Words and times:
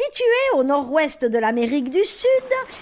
Située 0.00 0.54
au 0.54 0.62
nord-ouest 0.62 1.24
de 1.24 1.38
l'Amérique 1.38 1.90
du 1.90 2.04
Sud, 2.04 2.28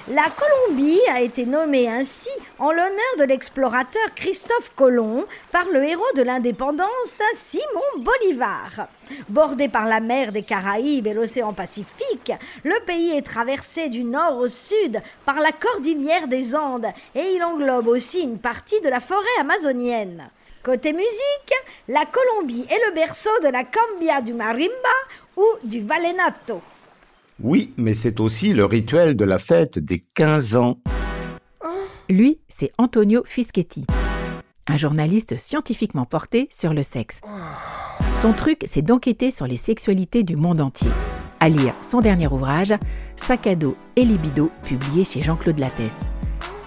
la 0.08 0.26
Colombie 0.29 1.00
a 1.11 1.22
été 1.22 1.46
nommée 1.46 1.88
ainsi 1.88 2.29
en 2.58 2.72
l'honneur 2.72 3.16
de 3.19 3.24
l'explorateur 3.24 4.14
Christophe 4.14 4.71
Colomb 4.77 5.24
par 5.50 5.64
le 5.64 5.82
héros 5.82 6.04
de 6.14 6.21
l'indépendance 6.21 7.22
Simon 7.34 8.00
Bolivar. 8.00 8.88
Bordé 9.30 9.68
par 9.68 9.87
la 9.87 10.00
mer 10.00 10.30
des 10.30 10.42
Caraïbes 10.42 11.06
et 11.06 11.14
l'océan 11.14 11.54
Pacifique, 11.54 12.32
le 12.64 12.84
pays 12.84 13.17
est 13.17 13.25
traversé 13.25 13.89
du 13.89 14.05
nord 14.05 14.37
au 14.37 14.48
sud 14.48 15.01
par 15.25 15.41
la 15.41 15.53
cordillère 15.53 16.29
des 16.29 16.55
Andes 16.55 16.93
et 17.14 17.33
il 17.35 17.43
englobe 17.43 17.89
aussi 17.89 18.21
une 18.21 18.39
partie 18.39 18.83
de 18.83 18.91
la 18.91 19.01
forêt 19.01 19.41
amazonienne. 19.41 20.29
Côté 20.62 20.93
musique, 20.93 21.55
la 21.89 22.05
Colombie 22.05 22.67
est 22.69 22.87
le 22.89 22.95
berceau 22.95 23.30
de 23.43 23.48
la 23.48 23.64
cambia 23.64 24.21
du 24.21 24.35
marimba 24.35 24.96
ou 25.35 25.46
du 25.62 25.80
vallenato. 25.80 26.61
Oui, 27.43 27.74
mais 27.77 27.92
c'est 27.92 28.19
aussi 28.20 28.55
le 28.55 28.65
rituel 28.65 29.15
de 29.15 29.24
la 29.24 29.38
fête 29.38 29.79
des 29.79 30.02
15 30.15 30.56
ans. 30.56 30.79
Lui, 32.09 32.38
c'est 32.48 32.73
Antonio 32.79 33.23
Fischetti, 33.27 33.84
un 34.66 34.77
journaliste 34.79 35.37
scientifiquement 35.37 36.07
porté 36.07 36.46
sur 36.51 36.73
le 36.73 36.83
sexe. 36.83 37.20
Son 38.15 38.33
truc, 38.33 38.65
c'est 38.66 38.80
d'enquêter 38.80 39.30
sur 39.30 39.46
les 39.46 39.59
sexualités 39.59 40.23
du 40.23 40.37
monde 40.37 40.62
entier. 40.62 40.91
À 41.38 41.51
lire 41.51 41.74
son 41.83 42.01
dernier 42.01 42.29
ouvrage, 42.29 42.74
Sac 43.16 43.46
à 43.46 43.51
et 43.51 44.05
libido, 44.05 44.51
publié 44.65 45.05
chez 45.05 45.21
Jean-Claude 45.21 45.59
Lattès. 45.59 45.93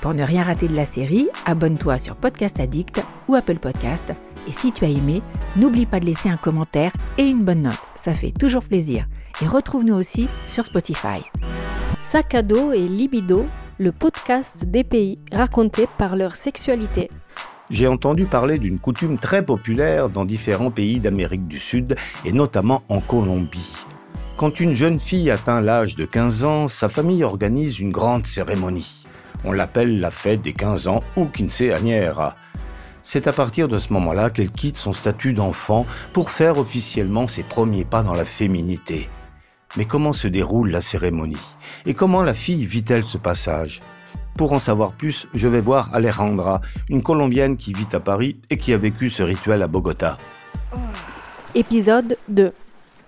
Pour 0.01 0.13
ne 0.13 0.23
rien 0.23 0.43
rater 0.43 0.67
de 0.67 0.75
la 0.75 0.85
série, 0.85 1.29
abonne-toi 1.45 1.97
sur 1.97 2.15
Podcast 2.15 2.59
Addict 2.59 3.01
ou 3.27 3.35
Apple 3.35 3.57
Podcast. 3.57 4.13
Et 4.47 4.51
si 4.51 4.71
tu 4.71 4.85
as 4.85 4.89
aimé, 4.89 5.23
n'oublie 5.55 5.87
pas 5.87 5.99
de 5.99 6.05
laisser 6.05 6.29
un 6.29 6.37
commentaire 6.37 6.93
et 7.17 7.23
une 7.23 7.43
bonne 7.43 7.63
note. 7.63 7.73
Ça 7.95 8.13
fait 8.13 8.31
toujours 8.31 8.63
plaisir 8.63 9.07
et 9.41 9.47
retrouve-nous 9.47 9.95
aussi 9.95 10.27
sur 10.47 10.65
Spotify. 10.65 11.23
Sac 12.01 12.35
à 12.35 12.41
dos 12.41 12.71
et 12.73 12.87
libido, 12.87 13.45
le 13.77 13.91
podcast 13.91 14.65
des 14.65 14.83
pays 14.83 15.19
racontés 15.31 15.87
par 15.97 16.15
leur 16.15 16.35
sexualité. 16.35 17.09
J'ai 17.69 17.87
entendu 17.87 18.25
parler 18.25 18.57
d'une 18.57 18.79
coutume 18.79 19.19
très 19.19 19.45
populaire 19.45 20.09
dans 20.09 20.25
différents 20.25 20.71
pays 20.71 20.99
d'Amérique 20.99 21.47
du 21.47 21.59
Sud 21.59 21.95
et 22.25 22.31
notamment 22.31 22.81
en 22.89 22.99
Colombie. 22.99 23.75
Quand 24.37 24.59
une 24.59 24.73
jeune 24.73 24.99
fille 24.99 25.29
atteint 25.29 25.61
l'âge 25.61 25.95
de 25.95 26.05
15 26.05 26.45
ans, 26.45 26.67
sa 26.67 26.89
famille 26.89 27.23
organise 27.23 27.79
une 27.79 27.91
grande 27.91 28.25
cérémonie. 28.25 29.05
On 29.43 29.51
l'appelle 29.51 29.99
la 29.99 30.11
fête 30.11 30.41
des 30.41 30.53
15 30.53 30.87
ans 30.87 31.03
ou 31.15 31.25
quinceañera. 31.25 32.35
C'est 33.01 33.27
à 33.27 33.33
partir 33.33 33.67
de 33.67 33.79
ce 33.79 33.93
moment-là 33.93 34.29
qu'elle 34.29 34.51
quitte 34.51 34.77
son 34.77 34.93
statut 34.93 35.33
d'enfant 35.33 35.85
pour 36.11 36.31
faire 36.31 36.57
officiellement 36.57 37.27
ses 37.27 37.43
premiers 37.43 37.85
pas 37.85 38.01
dans 38.01 38.13
la 38.13 38.25
féminité. 38.25 39.09
Mais 39.77 39.85
comment 39.85 40.13
se 40.13 40.27
déroule 40.27 40.71
la 40.71 40.81
cérémonie? 40.81 41.37
Et 41.85 41.93
comment 41.93 42.23
la 42.23 42.33
fille 42.33 42.65
vit-elle 42.65 43.05
ce 43.05 43.17
passage? 43.17 43.81
Pour 44.37 44.53
en 44.53 44.59
savoir 44.59 44.93
plus, 44.93 45.27
je 45.33 45.47
vais 45.47 45.59
voir 45.59 45.93
Alejandra, 45.93 46.61
une 46.89 47.03
Colombienne 47.03 47.57
qui 47.57 47.73
vit 47.73 47.87
à 47.93 47.99
Paris 47.99 48.41
et 48.49 48.57
qui 48.57 48.73
a 48.73 48.77
vécu 48.77 49.09
ce 49.09 49.21
rituel 49.21 49.61
à 49.61 49.67
Bogota. 49.67 50.17
Épisode 51.55 52.17
2. 52.29 52.51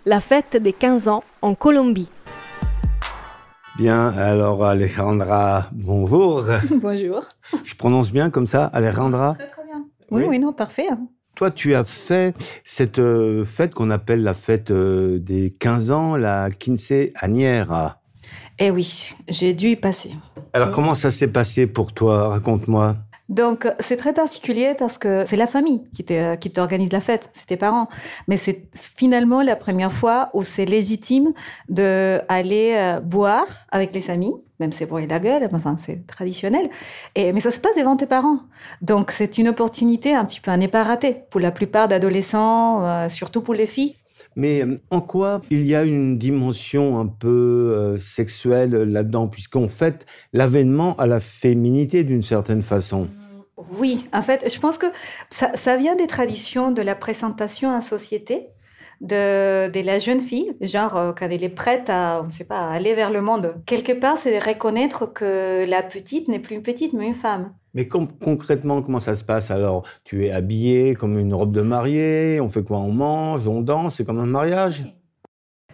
La 0.06 0.20
fête 0.20 0.58
des 0.58 0.74
15 0.74 1.08
ans 1.08 1.24
en 1.42 1.56
Colombie. 1.56 2.12
Bien, 3.78 4.10
alors 4.10 4.66
Alejandra, 4.66 5.68
bonjour. 5.72 6.44
Bonjour. 6.82 7.24
Je 7.64 7.74
prononce 7.76 8.12
bien 8.12 8.30
comme 8.30 8.46
ça, 8.46 8.66
Alejandra? 8.66 9.36
Très 9.36 9.48
très 9.48 9.64
bien. 9.64 9.86
Oui, 10.12 10.24
oui, 10.28 10.40
non, 10.40 10.52
parfait. 10.52 10.88
Toi, 11.42 11.50
tu 11.50 11.74
as 11.74 11.84
fait 11.84 12.36
cette 12.64 13.00
euh, 13.00 13.46
fête 13.46 13.74
qu'on 13.74 13.90
appelle 13.90 14.22
la 14.22 14.36
fête 14.36 14.70
euh, 14.70 15.18
des 15.18 15.50
15 15.50 15.90
ans, 15.90 16.16
la 16.16 16.52
quinceañera. 16.52 18.00
Eh 18.60 18.70
oui, 18.70 19.16
j'ai 19.28 19.56
dû 19.56 19.70
y 19.70 19.76
passer. 19.76 20.12
Alors, 20.54 20.70
comment 20.70 20.94
ça 20.94 21.10
s'est 21.10 21.30
passé 21.30 21.66
pour 21.66 21.94
toi? 21.94 22.28
Raconte-moi. 22.28 22.96
Donc, 23.32 23.66
c'est 23.80 23.96
très 23.96 24.14
particulier 24.14 24.74
parce 24.78 24.98
que 24.98 25.24
c'est 25.26 25.38
la 25.38 25.48
famille 25.48 25.84
qui 25.96 26.04
qui 26.42 26.52
t'organise 26.52 26.92
la 26.92 27.00
fête, 27.00 27.30
c'est 27.34 27.46
tes 27.46 27.56
parents. 27.56 27.88
Mais 28.28 28.36
c'est 28.36 28.68
finalement 28.74 29.42
la 29.42 29.56
première 29.56 29.94
fois 29.94 30.30
où 30.34 30.44
c'est 30.44 30.66
légitime 30.66 31.32
d'aller 31.70 32.74
euh, 32.76 33.00
boire 33.00 33.48
avec 33.72 33.94
les 33.94 34.12
amis, 34.12 34.34
même 34.60 34.74
c'est 34.74 34.86
boire 34.86 35.04
la 35.10 35.20
gueule, 35.20 35.48
enfin, 35.54 35.78
c'est 35.80 36.06
traditionnel. 36.08 36.70
Et, 37.16 37.32
mais 37.32 37.40
ça 37.40 37.52
se 37.52 37.62
passe 37.62 37.76
devant 37.78 37.96
tes 37.96 38.06
parents. 38.06 38.40
Donc, 38.82 39.12
c'est 39.12 39.38
une 39.38 39.48
opportunité 39.48 40.14
un 40.14 40.26
petit 40.26 40.42
peu 40.42 40.52
à 40.52 40.58
ne 40.58 40.68
pas 40.68 40.84
pour 41.30 41.40
la 41.40 41.52
plupart 41.52 41.88
d'adolescents, 41.88 42.86
euh, 42.86 43.08
surtout 43.08 43.42
pour 43.42 43.54
les 43.54 43.66
filles. 43.66 43.96
Mais 44.36 44.64
euh, 44.64 44.78
en 44.90 45.00
quoi 45.00 45.42
il 45.50 45.66
y 45.66 45.74
a 45.74 45.84
une 45.84 46.18
dimension 46.18 47.00
un 47.00 47.08
peu 47.08 47.28
euh, 47.30 47.98
sexuelle 47.98 48.72
là-dedans, 48.72 49.28
puisqu'on 49.28 49.70
fête 49.70 50.06
l'avènement 50.34 50.96
à 50.98 51.08
la 51.08 51.22
féminité 51.22 52.04
d'une 52.04 52.22
certaine 52.24 52.62
façon? 52.62 53.08
Oui, 53.78 54.06
en 54.14 54.22
fait, 54.22 54.52
je 54.54 54.60
pense 54.60 54.78
que 54.78 54.88
ça, 55.30 55.56
ça 55.56 55.78
vient 55.78 55.96
des 55.96 56.08
traditions 56.08 56.72
de 56.72 56.82
la 56.82 56.96
présentation 56.96 57.70
en 57.70 57.82
société 57.82 58.48
de, 59.00 59.70
de 59.70 59.80
la 59.80 59.98
jeune 59.98 60.20
fille, 60.20 60.56
genre 60.62 60.96
euh, 60.98 61.14
quand 61.18 61.28
elle 61.30 61.44
est 61.44 61.50
prête 61.50 61.90
à, 61.90 62.22
on 62.26 62.30
sait 62.30 62.44
pas, 62.44 62.60
à 62.60 62.74
aller 62.74 62.94
vers 62.94 63.10
le 63.10 63.22
monde. 63.22 63.56
Quelque 63.66 63.94
part, 63.94 64.18
c'est 64.18 64.40
de 64.40 64.46
reconnaître 64.46 65.12
que 65.12 65.66
la 65.68 65.82
petite 65.84 66.28
n'est 66.28 66.40
plus 66.40 66.56
une 66.56 66.62
petite, 66.62 66.94
mais 66.94 67.08
une 67.08 67.14
femme. 67.14 67.54
Mais 67.74 67.88
com- 67.88 68.10
concrètement, 68.22 68.82
comment 68.82 69.00
ça 69.00 69.16
se 69.16 69.24
passe 69.24 69.50
alors? 69.50 69.84
Tu 70.04 70.26
es 70.26 70.32
habillée 70.32 70.94
comme 70.94 71.18
une 71.18 71.34
robe 71.34 71.54
de 71.54 71.62
mariée, 71.62 72.40
on 72.42 72.50
fait 72.50 72.64
quoi? 72.64 72.80
On 72.80 72.92
mange, 72.92 73.48
on 73.48 73.62
danse, 73.62 73.96
c'est 73.96 74.06
comme 74.06 74.20
un 74.20 74.26
mariage? 74.26 74.84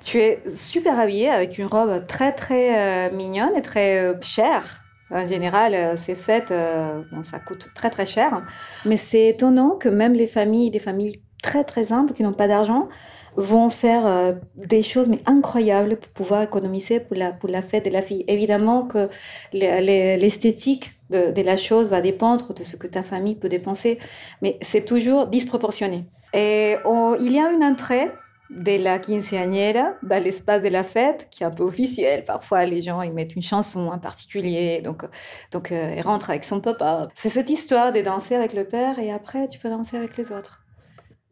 Tu 0.04 0.20
es 0.20 0.44
super 0.56 1.00
habillée 1.00 1.30
avec 1.30 1.58
une 1.58 1.66
robe 1.66 2.06
très 2.06 2.32
très 2.32 3.10
euh, 3.10 3.16
mignonne 3.16 3.56
et 3.58 3.64
très 3.64 4.00
euh, 4.00 4.14
chère. 4.22 4.84
En 5.12 5.26
général, 5.26 5.74
euh, 5.74 5.98
ces 5.98 6.16
fêtes, 6.16 6.52
euh, 6.52 7.02
bon, 7.12 7.24
ça 7.24 7.40
coûte 7.40 7.70
très 7.74 7.90
très 7.90 8.06
cher. 8.06 8.44
Mais 8.86 8.98
c'est 8.98 9.28
étonnant 9.30 9.72
que 9.72 9.90
même 9.90 10.14
les 10.14 10.28
familles, 10.28 10.70
des 10.70 10.80
familles 10.80 11.22
très 11.42 11.64
très 11.64 11.92
humbles 11.94 12.14
qui 12.14 12.24
n'ont 12.24 12.34
pas 12.34 12.48
d'argent, 12.48 12.90
vont 13.36 13.70
faire 13.70 14.06
euh, 14.08 14.32
des 14.56 14.82
choses 14.82 15.08
mais 15.10 15.20
incroyables 15.28 15.98
pour 15.98 16.12
pouvoir 16.12 16.42
économiser 16.42 17.00
pour 17.00 17.16
la, 17.16 17.32
pour 17.32 17.50
la 17.50 17.62
fête 17.62 17.86
de 17.86 17.92
la 17.92 18.02
fille. 18.02 18.26
Évidemment 18.28 18.82
que 18.84 19.10
le- 19.54 19.80
le- 19.80 20.20
l'esthétique 20.20 20.94
de, 21.10 21.42
la 21.42 21.56
chose 21.56 21.90
va 21.90 22.02
dépendre 22.02 22.54
de 22.54 22.64
ce 22.64 22.76
que 22.76 22.88
ta 22.88 23.04
famille 23.04 23.36
peut 23.36 23.48
dépenser, 23.48 24.00
mais 24.42 24.58
c'est 24.62 24.84
toujours 24.84 25.28
disproportionné. 25.28 26.06
Et 26.34 26.76
il 27.22 27.32
y 27.32 27.40
a 27.40 27.50
une 27.52 27.64
entrée 27.64 28.12
de 28.50 28.82
la 28.84 29.00
quinceañera 29.00 29.94
dans 30.04 30.24
l'espace 30.24 30.62
de 30.64 30.70
la 30.70 30.84
fête 30.84 31.28
qui 31.32 31.44
est 31.44 31.46
un 31.46 31.52
peu 31.52 31.64
officiel. 31.64 32.24
Parfois, 32.26 32.66
les 32.66 32.82
gens 32.82 33.02
ils 33.02 33.14
mettent 33.14 33.36
une 33.36 33.42
chanson 33.42 33.88
en 33.88 34.00
particulier, 34.00 34.82
donc 34.82 35.04
donc 35.52 35.72
euh, 35.72 35.94
elle 35.96 36.04
rentre 36.06 36.30
avec 36.30 36.44
son 36.44 36.62
papa. 36.62 37.10
C'est 37.14 37.30
cette 37.30 37.50
histoire 37.50 37.92
de 37.92 38.02
danser 38.02 38.36
avec 38.36 38.54
le 38.54 38.64
père 38.64 39.00
et 39.00 39.12
après 39.12 39.48
tu 39.48 39.60
peux 39.60 39.70
danser 39.70 39.98
avec 39.98 40.18
les 40.18 40.32
autres. 40.32 40.64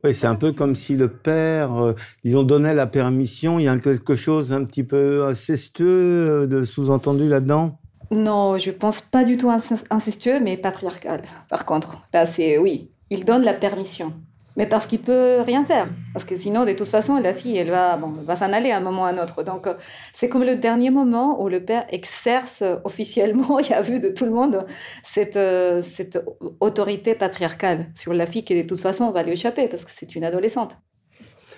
Oui, 0.04 0.14
c'est 0.14 0.28
un 0.28 0.36
peu 0.36 0.52
comme 0.52 0.75
si 0.75 0.94
le 0.96 1.09
père, 1.09 1.74
euh, 1.74 1.94
disons, 2.24 2.44
donnait 2.44 2.75
la 2.75 2.86
permission. 2.86 3.58
Il 3.58 3.64
y 3.64 3.68
a 3.68 3.78
quelque 3.80 4.16
chose 4.16 4.54
un 4.54 4.64
petit 4.64 4.84
peu 4.84 5.25
incestueux 5.25 6.44
euh, 6.44 6.48
de 6.48 6.64
sous-entendu 6.64 7.28
là-dedans? 7.28 7.80
Non, 8.12 8.58
je 8.59 8.70
pense 8.70 9.02
pas 9.02 9.24
du 9.24 9.36
tout 9.36 9.50
inc- 9.50 9.84
incestueux, 9.90 10.40
mais 10.40 10.58
patriarcal. 10.58 11.24
Par 11.50 11.66
contre, 11.66 11.98
là 12.14 12.28
c'est 12.28 12.59
oui, 12.59 12.92
il 13.09 13.25
donne 13.25 13.44
la 13.44 13.54
permission. 13.54 14.14
Mais 14.58 14.66
parce 14.66 14.88
qu'il 14.88 15.00
peut 15.00 15.42
rien 15.42 15.66
faire. 15.66 15.90
Parce 16.14 16.24
que 16.24 16.38
sinon, 16.38 16.66
de 16.66 16.72
toute 16.72 16.88
façon, 16.88 17.18
la 17.18 17.34
fille, 17.34 17.58
elle 17.58 17.70
va, 17.70 17.98
bon, 17.98 18.08
va 18.08 18.36
s'en 18.38 18.54
aller 18.54 18.72
à 18.72 18.78
un 18.78 18.80
moment 18.80 19.02
ou 19.02 19.06
à 19.06 19.10
un 19.10 19.18
autre. 19.22 19.44
Donc, 19.44 19.68
euh, 19.68 19.74
c'est 20.14 20.30
comme 20.30 20.44
le 20.44 20.56
dernier 20.56 20.92
moment 20.92 21.42
où 21.44 21.50
le 21.50 21.64
père 21.64 21.86
exerce 21.90 22.62
euh, 22.62 22.78
officiellement, 22.86 23.60
et 23.60 23.74
à 23.74 23.82
vue 23.82 24.00
de 24.00 24.10
tout 24.10 24.26
le 24.26 24.32
monde, 24.32 24.66
cette, 25.04 25.36
euh, 25.36 25.82
cette 25.82 26.24
autorité 26.62 27.16
patriarcale 27.16 27.92
sur 27.96 28.14
la 28.14 28.26
fille 28.26 28.44
qui, 28.44 28.56
de 28.56 28.68
toute 28.68 28.80
façon, 28.80 29.12
va 29.12 29.24
lui 29.24 29.34
échapper 29.34 29.68
parce 29.68 29.84
que 29.84 29.92
c'est 29.92 30.16
une 30.16 30.24
adolescente. 30.24 30.78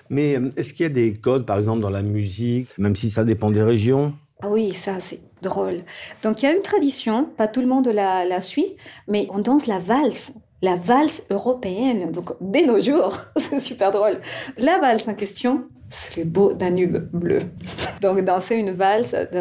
Mais 0.09 0.39
est-ce 0.55 0.73
qu'il 0.73 0.83
y 0.83 0.89
a 0.89 0.93
des 0.93 1.13
codes, 1.13 1.45
par 1.45 1.57
exemple, 1.57 1.81
dans 1.81 1.89
la 1.89 2.01
musique, 2.01 2.69
même 2.77 2.95
si 2.95 3.09
ça 3.09 3.23
dépend 3.23 3.51
des 3.51 3.61
régions? 3.63 4.13
Ah 4.41 4.47
oui, 4.49 4.71
ça, 4.71 4.99
c'est 4.99 5.19
drôle. 5.41 5.81
Donc, 6.23 6.41
il 6.41 6.45
y 6.45 6.49
a 6.49 6.55
une 6.55 6.61
tradition, 6.61 7.25
pas 7.25 7.47
tout 7.47 7.61
le 7.61 7.67
monde 7.67 7.87
la, 7.87 8.23
la 8.23 8.39
suit, 8.39 8.75
mais 9.07 9.27
on 9.31 9.39
danse 9.39 9.67
la 9.67 9.79
valse. 9.79 10.33
La 10.61 10.75
valse 10.75 11.21
européenne. 11.29 12.11
Donc, 12.11 12.33
dès 12.41 12.65
nos 12.65 12.79
jours, 12.79 13.19
c'est 13.37 13.59
super 13.59 13.91
drôle. 13.91 14.19
La 14.57 14.79
valse 14.79 15.07
en 15.07 15.13
question, 15.13 15.65
c'est 15.89 16.17
le 16.17 16.23
beau 16.25 16.53
Danube 16.53 17.09
bleu. 17.13 17.39
Donc, 18.01 18.19
danser 18.21 18.55
une 18.55 18.71
valse 18.71 19.11
de- 19.11 19.37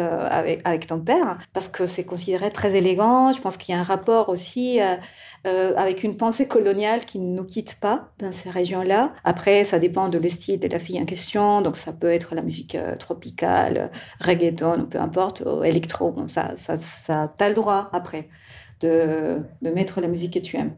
avec, 0.63 0.85
ton 0.85 0.99
père, 0.99 1.39
parce 1.53 1.67
que 1.67 1.87
c'est 1.87 2.03
considéré 2.03 2.51
très 2.51 2.75
élégant. 2.75 3.31
Je 3.31 3.41
pense 3.41 3.57
qu'il 3.57 3.73
y 3.73 3.77
a 3.77 3.81
un 3.81 3.83
rapport 3.83 4.29
aussi 4.29 4.79
euh, 4.79 4.95
euh, 5.47 5.73
avec 5.75 6.03
une 6.03 6.15
pensée 6.15 6.47
coloniale 6.47 7.03
qui 7.03 7.17
ne 7.17 7.35
nous 7.35 7.45
quitte 7.45 7.79
pas 7.79 8.09
dans 8.19 8.31
ces 8.31 8.51
régions-là. 8.51 9.13
Après, 9.23 9.63
ça 9.63 9.79
dépend 9.79 10.09
de 10.09 10.19
l'estime 10.19 10.57
de 10.59 10.67
la 10.67 10.77
fille 10.79 11.01
en 11.01 11.05
question. 11.05 11.63
Donc, 11.63 11.77
ça 11.77 11.93
peut 11.93 12.11
être 12.11 12.35
la 12.35 12.43
musique 12.43 12.75
euh, 12.75 12.95
tropicale, 12.95 13.89
reggaeton, 14.21 14.85
peu 14.85 14.99
importe, 14.99 15.43
électro. 15.63 16.11
Bon, 16.11 16.27
ça, 16.27 16.53
ça, 16.57 17.33
t'as 17.35 17.49
le 17.49 17.55
droit 17.55 17.89
après 17.91 18.29
de 18.81 19.41
mettre 19.63 19.99
la 19.99 20.07
musique 20.07 20.35
que 20.35 20.39
tu 20.39 20.55
aimes. 20.57 20.77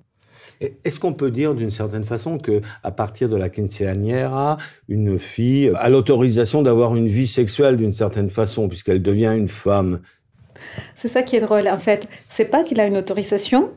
Est-ce 0.61 0.99
qu'on 0.99 1.13
peut 1.13 1.31
dire 1.31 1.55
d'une 1.55 1.69
certaine 1.69 2.03
façon 2.03 2.37
que 2.37 2.61
à 2.83 2.91
partir 2.91 3.29
de 3.29 3.37
la 3.37 3.49
quinceañera, 3.49 4.57
une 4.89 5.17
fille 5.17 5.71
a 5.75 5.89
l'autorisation 5.89 6.61
d'avoir 6.61 6.95
une 6.95 7.07
vie 7.07 7.27
sexuelle 7.27 7.77
d'une 7.77 7.93
certaine 7.93 8.29
façon 8.29 8.67
puisqu'elle 8.67 9.01
devient 9.01 9.33
une 9.37 9.47
femme? 9.47 10.01
C'est 10.95 11.07
ça 11.07 11.23
qui 11.23 11.37
est 11.37 11.41
drôle. 11.41 11.67
En 11.69 11.77
fait, 11.77 12.07
c'est 12.29 12.45
pas 12.45 12.63
qu'il 12.63 12.79
a 12.81 12.85
une 12.85 12.97
autorisation, 12.97 13.71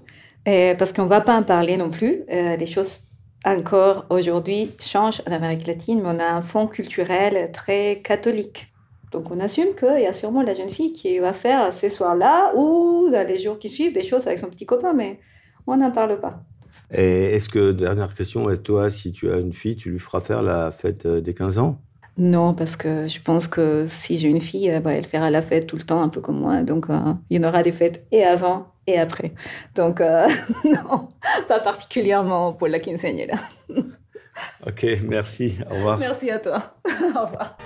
euh, 0.48 0.74
parce 0.74 0.92
qu'on 0.92 1.06
va 1.06 1.20
pas 1.20 1.36
en 1.36 1.44
parler 1.44 1.76
non 1.76 1.90
plus. 1.90 2.24
Euh, 2.30 2.56
les 2.56 2.66
choses 2.66 3.02
encore 3.44 4.06
aujourd'hui 4.10 4.72
changent 4.80 5.22
en 5.28 5.32
Amérique 5.32 5.66
latine, 5.66 6.00
mais 6.02 6.08
on 6.08 6.18
a 6.18 6.32
un 6.32 6.42
fond 6.42 6.66
culturel 6.66 7.50
très 7.52 8.00
catholique. 8.02 8.72
Donc 9.12 9.30
on 9.30 9.40
assume 9.40 9.74
qu'il 9.74 10.00
y 10.00 10.06
a 10.06 10.12
sûrement 10.12 10.42
la 10.42 10.54
jeune 10.54 10.68
fille 10.68 10.92
qui 10.92 11.18
va 11.18 11.32
faire 11.32 11.72
ces 11.72 11.90
soirs-là 11.90 12.52
ou 12.56 13.08
dans 13.12 13.26
les 13.26 13.38
jours 13.38 13.58
qui 13.58 13.68
suivent 13.68 13.92
des 13.92 14.02
choses 14.02 14.26
avec 14.26 14.38
son 14.38 14.48
petit 14.48 14.64
copain, 14.64 14.94
mais 14.94 15.20
on 15.66 15.76
n'en 15.76 15.90
parle 15.90 16.18
pas. 16.18 16.42
Et 16.92 17.34
est-ce 17.34 17.48
que, 17.48 17.72
dernière 17.72 18.14
question, 18.14 18.50
est 18.50 18.62
toi, 18.62 18.90
si 18.90 19.12
tu 19.12 19.30
as 19.30 19.38
une 19.38 19.52
fille, 19.52 19.76
tu 19.76 19.90
lui 19.90 19.98
feras 19.98 20.20
faire 20.20 20.42
la 20.42 20.70
fête 20.70 21.06
euh, 21.06 21.20
des 21.20 21.34
15 21.34 21.58
ans? 21.58 21.80
Non, 22.18 22.52
parce 22.52 22.76
que 22.76 23.08
je 23.08 23.20
pense 23.22 23.48
que 23.48 23.86
si 23.88 24.16
j'ai 24.16 24.28
une 24.28 24.42
fille, 24.42 24.70
euh, 24.70 24.80
bah, 24.80 24.92
elle 24.92 25.06
fera 25.06 25.30
la 25.30 25.40
fête 25.40 25.66
tout 25.66 25.76
le 25.76 25.82
temps, 25.82 26.02
un 26.02 26.10
peu 26.10 26.20
comme 26.20 26.40
moi. 26.40 26.62
Donc 26.62 26.90
euh, 26.90 27.14
il 27.30 27.40
y 27.40 27.44
en 27.44 27.48
aura 27.48 27.62
des 27.62 27.72
fêtes 27.72 28.06
et 28.12 28.22
avant 28.22 28.72
et 28.86 28.98
après. 28.98 29.32
Donc 29.74 30.00
non, 30.64 31.08
pas 31.48 31.60
particulièrement 31.60 32.52
pour 32.52 32.68
la 32.68 32.78
quinceañera. 32.78 33.38
ok, 34.66 34.86
merci. 35.08 35.56
Au 35.70 35.74
revoir. 35.74 35.98
Merci 35.98 36.30
à 36.30 36.38
toi. 36.38 36.76
Au 36.86 37.26
revoir. 37.26 37.56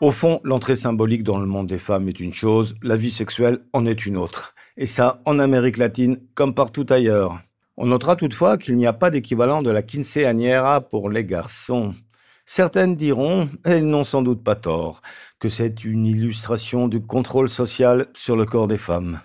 Au 0.00 0.10
fond, 0.10 0.40
l'entrée 0.44 0.76
symbolique 0.76 1.22
dans 1.24 1.38
le 1.38 1.44
monde 1.46 1.66
des 1.66 1.78
femmes 1.78 2.08
est 2.08 2.20
une 2.20 2.32
chose, 2.32 2.74
la 2.82 2.96
vie 2.96 3.10
sexuelle 3.10 3.58
en 3.74 3.84
est 3.84 4.06
une 4.06 4.16
autre. 4.16 4.54
Et 4.76 4.86
ça, 4.86 5.20
en 5.24 5.38
Amérique 5.38 5.78
latine 5.78 6.18
comme 6.34 6.54
partout 6.54 6.86
ailleurs. 6.88 7.40
On 7.76 7.86
notera 7.86 8.16
toutefois 8.16 8.58
qu'il 8.58 8.76
n'y 8.76 8.86
a 8.86 8.92
pas 8.92 9.10
d'équivalent 9.10 9.62
de 9.62 9.70
la 9.70 9.82
quinceañera 9.82 10.82
pour 10.82 11.08
les 11.08 11.24
garçons. 11.24 11.92
Certaines 12.44 12.96
diront, 12.96 13.48
elles 13.64 13.86
n'ont 13.86 14.04
sans 14.04 14.22
doute 14.22 14.42
pas 14.42 14.56
tort, 14.56 15.02
que 15.38 15.48
c'est 15.48 15.84
une 15.84 16.06
illustration 16.06 16.88
du 16.88 17.00
contrôle 17.00 17.48
social 17.48 18.08
sur 18.12 18.36
le 18.36 18.44
corps 18.44 18.68
des 18.68 18.76
femmes. 18.76 19.20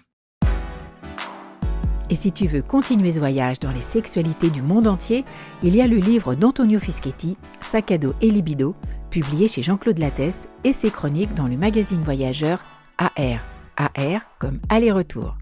Et 2.10 2.16
si 2.16 2.32
tu 2.32 2.46
veux 2.46 2.62
continuer 2.62 3.12
ce 3.12 3.20
voyage 3.20 3.60
dans 3.60 3.72
les 3.72 3.82
sexualités 3.82 4.52
du 4.52 4.62
monde 4.62 4.86
entier, 4.86 5.26
il 5.64 5.76
y 5.76 5.82
a 5.82 5.88
le 5.88 5.98
livre 5.98 6.36
d'Antonio 6.36 6.80
Fischetti, 6.80 7.36
Sac 7.62 7.92
à 7.92 7.98
dos 7.98 8.14
et 8.22 8.30
libido, 8.30 8.76
publié 9.10 9.48
chez 9.48 9.64
Jean-Claude 9.64 9.98
Lattès, 9.98 10.48
et 10.64 10.72
ses 10.72 10.92
chroniques 10.92 11.34
dans 11.34 11.48
le 11.48 11.58
magazine 11.58 12.04
voyageur 12.04 12.64
AR. 13.00 13.55
AR 13.78 14.22
comme 14.40 14.60
aller-retour. 14.70 15.36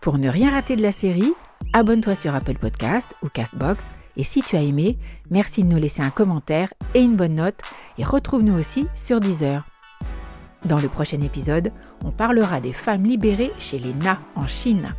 Pour 0.00 0.18
ne 0.18 0.28
rien 0.28 0.50
rater 0.50 0.76
de 0.76 0.82
la 0.82 0.92
série, 0.92 1.32
abonne-toi 1.72 2.14
sur 2.14 2.34
Apple 2.34 2.58
Podcast 2.58 3.08
ou 3.22 3.28
Castbox. 3.28 3.90
Et 4.16 4.24
si 4.24 4.42
tu 4.42 4.56
as 4.56 4.62
aimé, 4.62 4.98
merci 5.30 5.64
de 5.64 5.68
nous 5.68 5.80
laisser 5.80 6.02
un 6.02 6.10
commentaire 6.10 6.72
et 6.94 7.00
une 7.00 7.16
bonne 7.16 7.34
note. 7.34 7.60
Et 7.98 8.04
retrouve-nous 8.04 8.56
aussi 8.58 8.86
sur 8.94 9.20
Deezer. 9.20 9.66
Dans 10.64 10.78
le 10.78 10.88
prochain 10.88 11.20
épisode, 11.20 11.72
on 12.04 12.10
parlera 12.10 12.60
des 12.60 12.72
femmes 12.72 13.04
libérées 13.04 13.52
chez 13.58 13.78
les 13.78 13.92
Na 13.94 14.18
en 14.34 14.46
Chine. 14.46 14.94